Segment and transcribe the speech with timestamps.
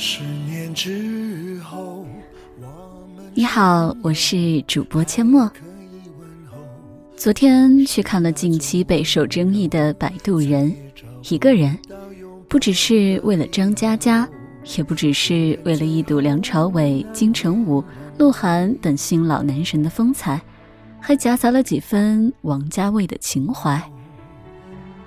[0.00, 2.06] 十年之后，
[3.34, 5.50] 你好，我是主播阡陌。
[7.16, 10.72] 昨天去看了近期备受争议的《摆渡人》，
[11.34, 11.76] 一个人，
[12.48, 14.26] 不只是为了张嘉佳，
[14.76, 17.82] 也不只是为了一睹梁朝伟、金城武、
[18.18, 20.40] 鹿晗等新老男神的风采，
[21.00, 23.82] 还夹杂了几分王家卫的情怀。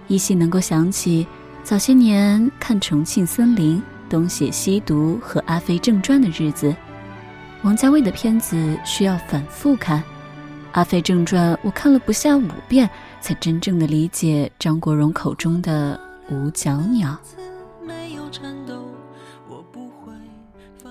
[0.09, 1.25] 依稀能够想起
[1.63, 3.77] 早些年看《重庆森林》。
[4.11, 6.75] 东邪西毒和阿飞正传的日子，
[7.63, 10.03] 王家卫的片子需要反复看。
[10.73, 12.89] 阿飞正传我看了不下五遍，
[13.21, 15.97] 才真正的理解张国荣口中的
[16.29, 17.17] 五角鸟。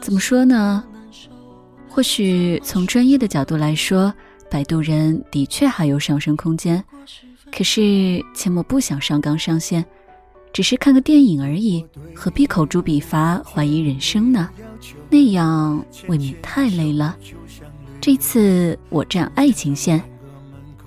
[0.01, 0.83] 怎么说呢？
[1.91, 4.07] 或许从专业的角度来说，
[4.51, 6.83] 《摆渡人》的确还有上升空间。
[7.53, 9.85] 可是切莫不想上纲上线。
[10.53, 11.85] 只是看个电影而已，
[12.15, 14.49] 何必口诛笔伐、怀疑人生呢？
[15.09, 17.17] 那样未免太累了。
[18.01, 20.03] 这次我站爱情线，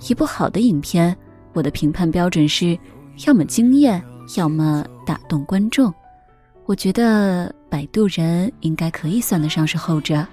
[0.08, 1.16] 一部好的影片，
[1.52, 2.78] 我的评判标准是：
[3.26, 4.02] 要么惊艳，
[4.36, 5.92] 要么打动观众。
[6.66, 10.26] 我觉得《摆渡人》应该可以算得上是后者。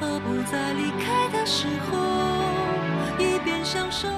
[0.00, 1.98] 不在离开的时候，
[3.18, 4.08] 一边享受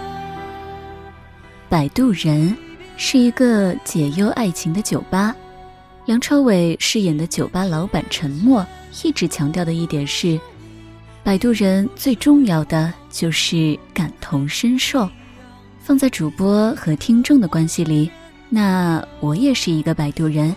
[1.68, 2.56] 摆渡人
[2.96, 5.34] 是一个解忧爱情的酒吧，
[6.04, 8.64] 梁朝伟饰演的酒吧老板陈默
[9.02, 10.38] 一直强调的一点是，
[11.24, 15.08] 摆渡人最重要的就是感同身受。
[15.80, 18.10] 放在主播和听众的关系里，
[18.48, 20.54] 那我也是一个摆渡人，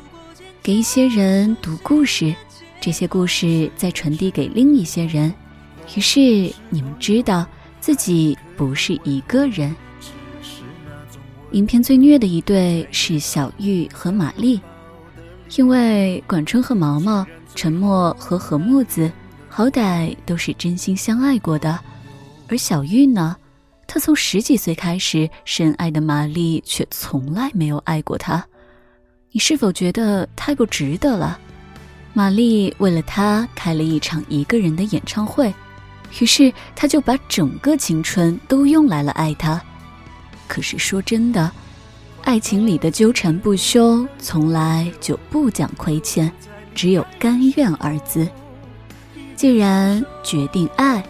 [0.62, 2.34] 给一些人读故事，
[2.80, 5.34] 这些故事再传递给另一些人，
[5.96, 6.20] 于是
[6.70, 7.46] 你们知道
[7.80, 9.76] 自己不是一个人。
[11.52, 14.62] 影片最虐的一对是小玉和玛丽，
[15.56, 17.26] 因为管春和毛毛、
[17.56, 19.12] 陈默和何木子，
[19.50, 21.80] 好歹都是真心相爱过的，
[22.48, 23.36] 而小玉呢，
[23.88, 28.46] 她从十几岁开始深爱的玛丽，却从来没有爱过他。
[29.32, 31.40] 你是否觉得太不值得了？
[32.14, 35.52] 玛丽为了他开了一场一个人的演唱会，
[36.20, 39.60] 于是他就把整个青春都用来了爱他。
[40.50, 41.52] 可是说真的，
[42.24, 46.30] 爱情里的纠缠不休，从来就不讲亏欠，
[46.74, 48.28] 只有甘愿二字。
[49.36, 51.04] 既然决定爱，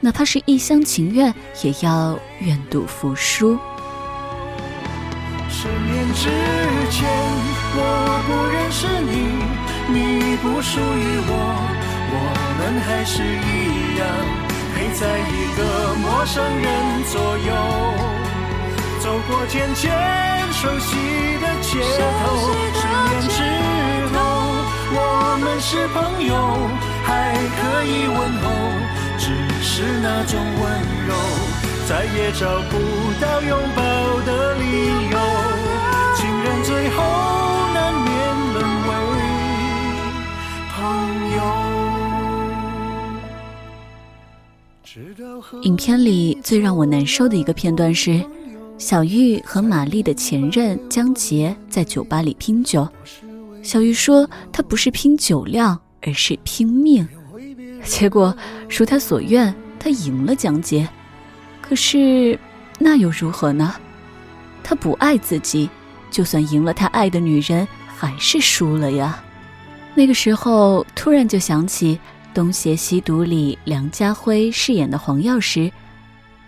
[0.00, 3.58] 哪怕是一厢情愿，也要愿赌服输。
[5.50, 6.30] 十年之
[6.90, 7.10] 前，
[7.76, 7.78] 我
[8.26, 9.12] 不认识你，
[9.92, 11.32] 你不属于我，
[12.14, 12.16] 我
[12.58, 14.06] 们还是一样，
[14.72, 15.58] 陪在一个
[15.96, 16.64] 陌生人
[17.10, 17.50] 左右。
[19.04, 19.92] 走过渐渐
[20.50, 20.96] 熟悉
[21.36, 21.78] 的街
[22.24, 22.24] 头，
[22.72, 23.36] 十年之
[24.14, 24.16] 后，
[24.96, 24.98] 我
[25.44, 26.32] 们是朋友，
[27.04, 28.48] 还可以问候，
[29.18, 30.56] 只是那种温
[31.06, 31.12] 柔，
[31.86, 32.72] 再也找不
[33.20, 33.82] 到拥抱
[34.24, 34.64] 的理
[35.10, 35.18] 由。
[36.16, 36.96] 情人最后
[37.74, 38.08] 难免
[38.54, 38.56] 沦
[38.88, 38.90] 为
[40.72, 40.80] 朋
[41.36, 41.38] 友。
[45.60, 48.24] 影片里最让我难受的一个片段是。
[48.76, 52.86] 小玉和玛丽的前任江杰在酒吧里拼酒，
[53.62, 57.06] 小玉说她不是拼酒量，而是拼命。
[57.84, 58.36] 结果
[58.68, 60.88] 如他所愿，他赢了江杰。
[61.62, 62.38] 可是
[62.78, 63.74] 那又如何呢？
[64.62, 65.70] 他不爱自己，
[66.10, 69.22] 就算赢了他爱的女人，还是输了呀。
[69.94, 71.94] 那个时候突然就想起
[72.34, 75.70] 《东邪西毒》里梁家辉饰演的黄药师，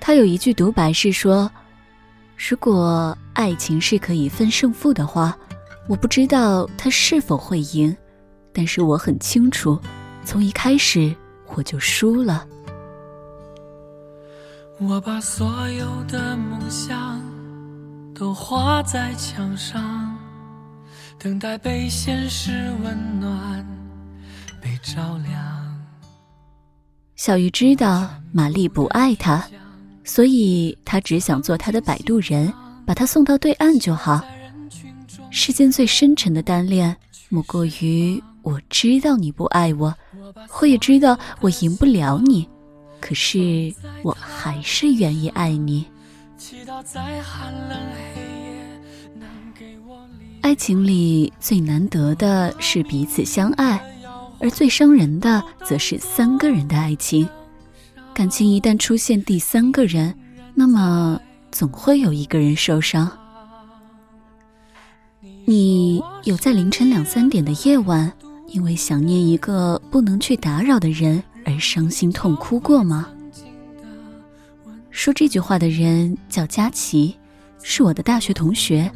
[0.00, 1.50] 他有一句独白是说。
[2.36, 5.36] 如果爱情是可以分胜负的话，
[5.88, 7.96] 我不知道他是否会赢，
[8.52, 9.80] 但是我很清楚，
[10.24, 11.14] 从一开始
[11.54, 12.46] 我就输了。
[14.78, 17.20] 我把所有的梦想
[18.14, 20.14] 都画在墙上，
[21.18, 23.66] 等待被现实温暖，
[24.60, 25.34] 被照亮。
[27.14, 29.42] 小鱼知道玛丽不爱他。
[30.06, 32.50] 所以他只想做他的摆渡人，
[32.86, 34.24] 把他送到对岸就好。
[35.30, 36.96] 世间最深沉的单恋，
[37.28, 39.92] 莫过于我知道你不爱我，
[40.60, 42.48] 我也知道我赢不了你，
[43.00, 45.84] 可是我还是愿意爱你。
[50.40, 53.82] 爱情里最难得的是彼此相爱，
[54.38, 57.28] 而最伤人的则是三个人的爱情。
[58.16, 60.14] 感情一旦出现第三个人，
[60.54, 61.20] 那么
[61.52, 63.06] 总会有一个人受伤。
[65.44, 68.10] 你有在凌晨两三点的夜晚，
[68.48, 73.06] 因为想念一个不能去打扰的人而伤心痛哭过吗？
[74.90, 77.14] 说这句话的人叫佳琪，
[77.62, 78.90] 是我的大学同学。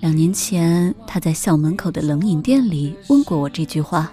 [0.00, 4.10] 两年前，他在校门口的冷饮店里问过我这句话。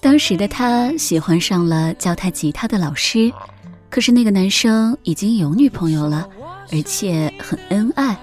[0.00, 3.32] 当时的他喜欢上了教他吉他的老师，
[3.90, 6.28] 可是那个男生已经有女朋友了，
[6.72, 8.18] 而且很恩爱。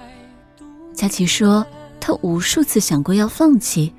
[0.93, 1.65] 佳琪说，
[1.99, 3.93] 他无数次想过要放弃，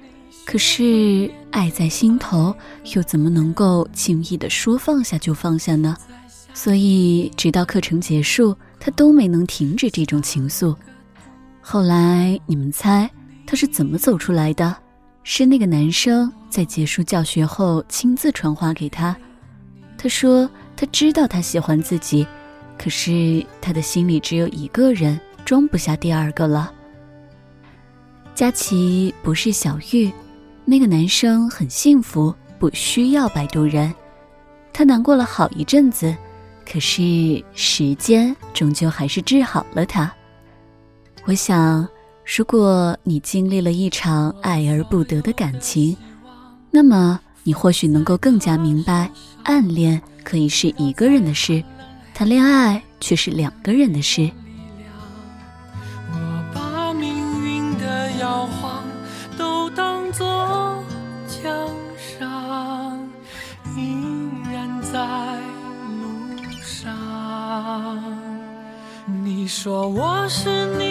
[0.44, 2.54] 可是爱在心头，
[2.94, 5.96] 又怎么能够轻易的说放下就放下呢？
[6.54, 10.74] 所以直到课程结束，他都没能停止这种情愫。
[11.60, 13.08] 后来，你们猜
[13.46, 14.74] 他是怎么走出来的？
[15.30, 19.14] 是那个男生在结束教学后亲自传话给他。
[19.98, 22.26] 他说他知道他喜欢自己，
[22.78, 26.72] 可是他的心里只有一个人，装不下第二个了。
[28.34, 30.10] 佳琪不是小玉，
[30.64, 33.94] 那个男生很幸福，不需要摆渡人。
[34.72, 36.16] 他难过了好一阵子，
[36.66, 40.10] 可是时间终究还是治好了他。
[41.26, 41.86] 我想。
[42.36, 45.96] 如果你经历了一场爱而不得的感情，
[46.70, 49.10] 那么你或许能够更加明白，
[49.44, 51.64] 暗恋可以是一个人的事，
[52.12, 54.30] 谈恋爱却是两个人的事。
[56.12, 57.08] 我把命
[57.42, 58.84] 运的摇晃
[59.38, 60.84] 都当作
[61.42, 61.50] 奖
[61.96, 63.08] 赏，
[63.74, 63.96] 依
[64.52, 65.00] 然在
[65.98, 66.94] 路上。
[69.24, 70.87] 你说我是你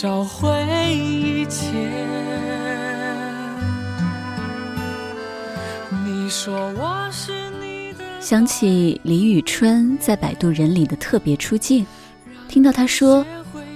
[0.00, 0.48] 找回
[0.96, 1.68] 一切。
[6.06, 8.18] 你说我是你的。
[8.18, 11.84] 想起李宇春在《摆渡人》里的特别出镜，
[12.48, 13.22] 听到他说：“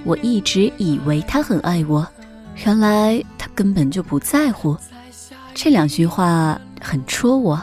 [0.02, 2.08] 我一直以为他很爱我。”
[2.64, 4.74] 原来他根本就不在乎，
[5.52, 7.62] 这两句话很戳我。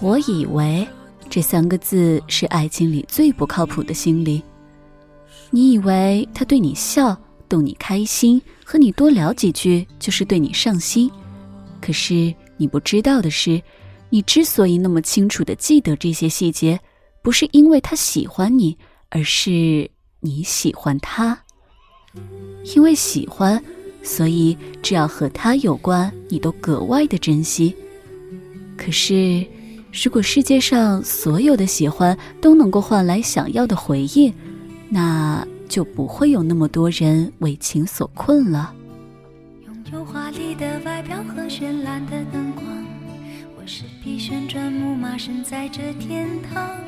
[0.00, 0.84] 我以为
[1.30, 4.42] 这三个字是爱情里最不靠谱的心理。
[5.50, 7.16] 你以为他对你笑，
[7.48, 11.10] 逗你开心，和你多聊几句就是对你上心。
[11.80, 13.62] 可是你不知道的是，
[14.10, 16.78] 你之所以那么清楚的记得这些细节，
[17.22, 18.76] 不是因为他喜欢你，
[19.08, 19.90] 而是
[20.20, 21.38] 你喜欢他。
[22.74, 23.62] 因为喜欢，
[24.02, 27.74] 所以只要和他有关，你都格外的珍惜。
[28.76, 29.46] 可是，
[29.92, 34.32] 如果世界上所有的喜欢都能够换来想要的回应，
[34.88, 38.72] 那就不会有那么多人为情所困了。
[39.64, 42.64] 拥有华丽的外表和绚烂的灯光，
[43.56, 46.78] 我是匹旋转木马，身在这天堂，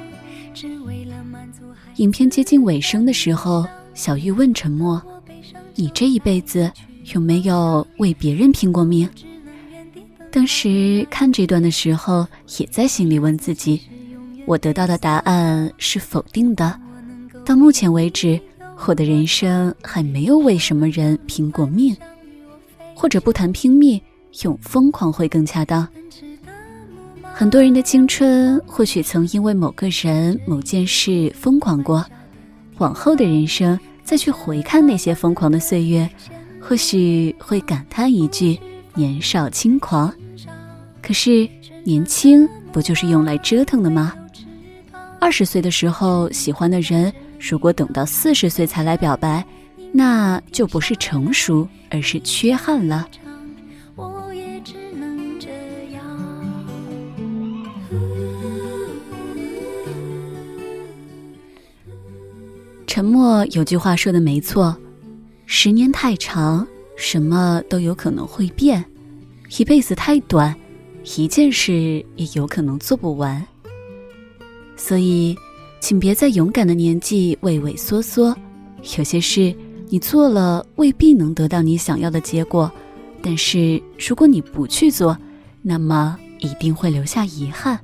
[0.55, 1.65] 只为了满足。
[1.97, 5.03] 影片接近尾声的时候，小玉问沉默。
[5.75, 6.71] 你这一辈子
[7.15, 9.09] 有没有为别人拼过命？
[10.31, 12.27] 当时看这段的时候，
[12.59, 13.81] 也在心里问自己。
[14.47, 16.79] 我得到的答案是否定的。
[17.45, 18.41] 到目前为止，
[18.87, 21.95] 我的人生还没有为什么人拼过命，
[22.95, 24.01] 或者不谈拼命，
[24.43, 25.87] 用疯狂会更恰当。
[27.35, 32.05] 很多人的青春或许曾因为某个人、某件事疯狂过，
[32.79, 33.79] 往后的人生。
[34.03, 36.09] 再去回看那些疯狂的岁月，
[36.59, 38.59] 或许会感叹一句
[38.97, 40.11] “年少轻狂”。
[41.03, 41.47] 可是
[41.85, 44.15] 年轻不就是用来折腾的吗？
[45.21, 49.45] 二十岁的时候喜欢的人，如果等到四十岁才来表白，
[49.93, 53.09] 那就不是成熟，而是缺憾了。
[62.87, 64.77] 沉默有句话说的没错，
[65.47, 66.67] 十年太长，
[66.97, 68.83] 什么都有可能会变；
[69.59, 70.55] 一辈子太短，
[71.17, 73.47] 一件事也有可能做不完。
[74.77, 75.37] 所以，
[75.81, 78.37] 请别在勇敢的年纪畏畏缩缩。
[78.97, 79.55] 有些事
[79.89, 82.71] 你做了，未必能得到你想要的结果；
[83.23, 85.17] 但是，如果你不去做，
[85.63, 87.79] 那么一定会留下遗憾。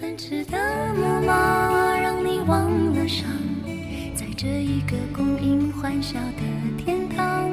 [0.00, 0.58] 奔驰的
[0.94, 3.26] 木马让你忘了伤。
[4.34, 6.42] 这一个供应欢笑的
[6.84, 7.48] 天堂，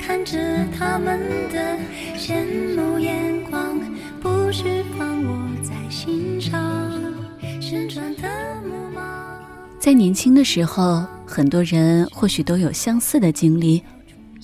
[0.00, 0.38] 看着
[0.78, 1.18] 他们
[1.52, 1.76] 的
[2.16, 2.44] 羡
[2.76, 3.80] 慕眼光，
[4.20, 5.07] 不需放
[9.88, 13.82] 在年轻的时候，很多人或许都有相似的经历，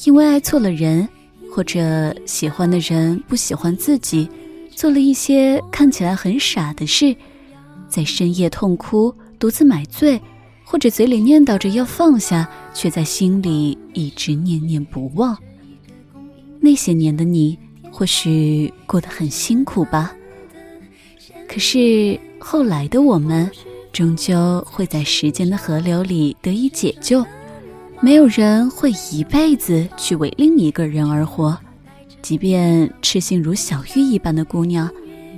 [0.07, 1.07] 因为爱错了人，
[1.53, 4.27] 或者喜欢的人不喜欢自己，
[4.71, 7.15] 做了一些看起来很傻的事，
[7.91, 10.19] 在深夜痛哭，独自买醉，
[10.65, 15.37] 或者嘴里念叨着要放下，却在心里一直念念不忘。
[16.59, 17.59] 那些年的你，
[17.93, 20.17] 或许过得很辛苦吧。
[21.47, 23.51] 可是后来的我们。
[23.95, 27.25] 终究会在时间的河流里得以解救。
[28.01, 31.57] 没有人会一辈子去为另一个人而活，
[32.21, 34.91] 即便痴心如小玉一般的姑娘，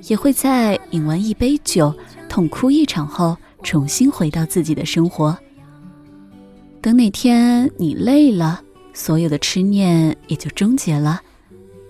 [0.08, 1.94] 也会在饮完一杯酒、
[2.30, 5.36] 痛哭一场后，重新回到自己的生活。
[6.80, 8.62] 等哪天你累了，
[8.94, 11.20] 所有的痴念也就终结了。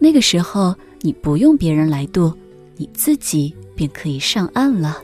[0.01, 2.35] 那个时候，你不用别人来渡，
[2.77, 5.01] 你自己便可以上岸了。